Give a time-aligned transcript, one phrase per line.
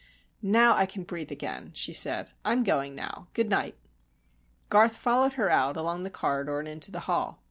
[0.41, 2.31] "Now I can breathe again," she said.
[2.43, 3.27] "I am going now.
[3.35, 3.77] Good night."
[4.67, 7.39] Garth followed her out, along the corridor and into the hall.